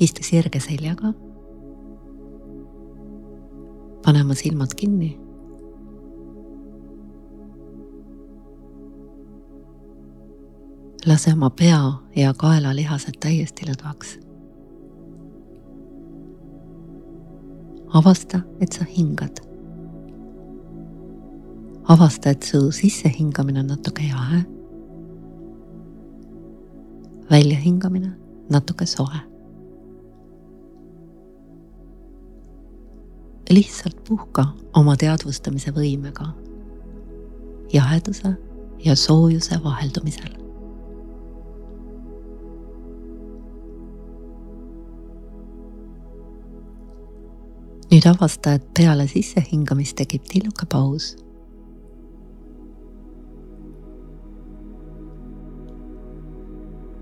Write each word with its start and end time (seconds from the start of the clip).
istu 0.00 0.22
sirge 0.22 0.60
seljaga. 0.60 1.12
pane 4.04 4.20
oma 4.20 4.34
silmad 4.34 4.74
kinni. 4.76 5.18
lase 11.06 11.32
oma 11.32 11.50
pea 11.50 11.92
ja 12.16 12.34
kaela 12.34 12.76
lihased 12.76 13.18
täiesti 13.20 13.66
lõdvaks. 13.66 14.18
avasta, 17.94 18.40
et 18.60 18.72
sa 18.72 18.84
hingad. 18.84 19.40
avasta, 21.88 22.30
et 22.30 22.42
su 22.42 22.70
sissehingamine 22.70 23.60
on 23.60 23.66
natuke 23.66 24.02
jahe. 24.02 24.42
väljahingamine 27.30 28.12
natuke 28.50 28.86
soe 28.86 29.33
lihtsalt 33.54 34.04
puhka 34.08 34.46
oma 34.76 34.96
teadvustamise 34.98 35.72
võimega, 35.74 36.28
jaheduse 37.72 38.34
ja 38.84 38.96
soojuse 38.96 39.60
vaheldumisel. 39.64 40.40
nüüd 47.94 48.06
avasta, 48.10 48.56
et 48.58 48.64
peale 48.74 49.04
sissehingamist 49.06 49.94
tekib 50.00 50.24
tilluke 50.26 50.66
paus. 50.66 51.12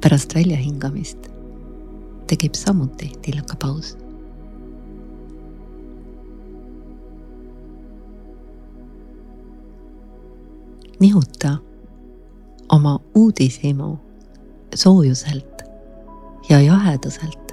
pärast 0.00 0.34
väljahingamist 0.36 1.26
tekib 2.30 2.54
samuti 2.54 3.08
tilluke 3.24 3.56
paus 3.58 3.96
nihuta 11.00 11.56
oma 12.72 12.98
uudishimu 13.14 13.96
soojuselt 14.74 15.62
ja 16.48 16.60
jaheduselt 16.60 17.52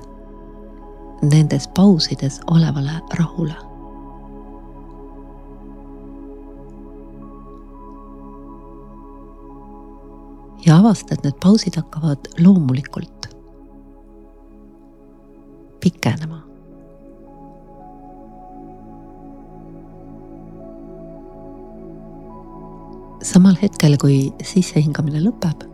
nendes 1.21 1.67
pausides 1.67 2.41
olevale 2.51 2.91
rahule. 3.17 3.55
ja 10.65 10.77
avasta, 10.77 11.13
et 11.13 11.23
need 11.23 11.35
pausid 11.43 11.75
hakkavad 11.75 12.29
loomulikult 12.39 13.27
pikenema 15.83 16.52
samal 23.23 23.55
hetkel, 23.61 23.95
kui 24.01 24.17
sissehingamine 24.43 25.21
lõpeb, 25.23 25.69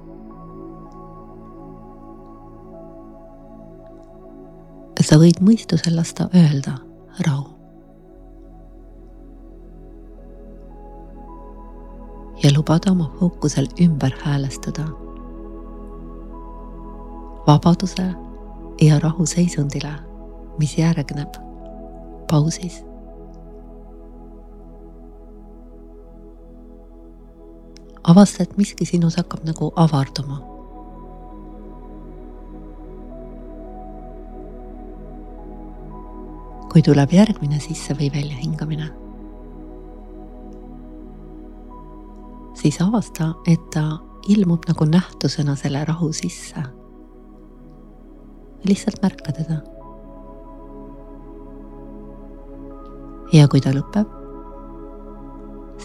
sa 5.10 5.18
võid 5.18 5.40
mõistusel 5.42 5.96
lasta 5.98 6.30
öelda 6.36 6.78
rahu. 7.26 7.56
ja 12.40 12.50
lubada 12.56 12.92
oma 12.92 13.10
fookusel 13.20 13.66
ümber 13.84 14.14
häälestuda 14.24 14.86
vabaduse 17.48 18.06
ja 18.82 19.00
rahu 19.04 19.26
seisundile, 19.26 19.92
mis 20.60 20.78
järgneb 20.78 21.36
pausis 22.32 22.80
avasta, 28.04 28.44
et 28.44 28.58
miski 28.58 28.86
sinus 28.86 29.18
hakkab 29.20 29.46
nagu 29.48 29.74
avarduma. 29.76 30.46
kui 36.70 36.84
tuleb 36.86 37.10
järgmine 37.10 37.58
sisse 37.58 37.96
või 37.98 38.12
väljahingamine, 38.14 38.92
siis 42.54 42.78
avasta, 42.86 43.32
et 43.50 43.64
ta 43.74 43.98
ilmub 44.30 44.68
nagu 44.70 44.86
nähtusena 44.86 45.56
selle 45.58 45.82
rahu 45.90 46.12
sisse. 46.14 46.64
lihtsalt 48.68 49.02
märka 49.02 49.32
teda. 49.32 49.58
ja 53.34 53.48
kui 53.48 53.62
ta 53.62 53.74
lõpeb, 53.74 54.19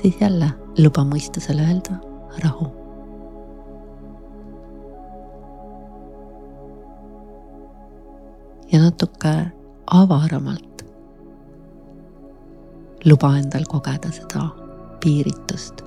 siis 0.05 0.21
jälle 0.21 0.51
luba 0.79 1.01
mõistusele 1.05 1.63
öelda 1.65 1.95
rahu. 2.45 2.67
ja 8.73 8.81
natuke 8.83 9.31
avaramalt 9.87 10.83
luba 13.05 13.31
endal 13.39 13.65
kogeda 13.69 14.11
seda 14.13 14.49
piiritust, 15.01 15.85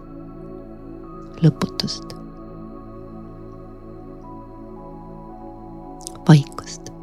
lõputust, 1.44 2.16
vaikust. 6.29 6.94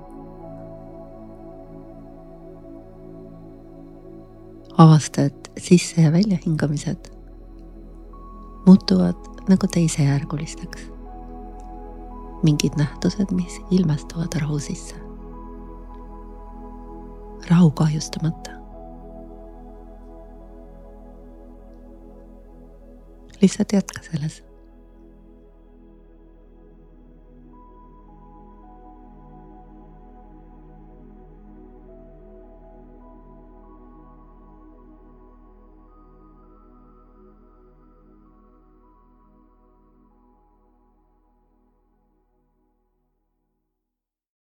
avasta, 4.79 5.23
et 5.23 5.44
sisse- 5.61 6.01
ja 6.01 6.13
väljahingamised 6.13 7.11
muutuvad 8.67 9.15
nagu 9.49 9.67
teisejärgulisteks. 9.67 10.91
mingid 12.43 12.73
nähtused, 12.77 13.31
mis 13.33 13.61
ilmestuvad 13.71 14.41
rahu 14.41 14.59
sisse. 14.59 14.95
rahu 17.51 17.71
kahjustamata. 17.71 18.51
lihtsalt 23.43 23.73
jätka 23.73 24.03
selles 24.03 24.45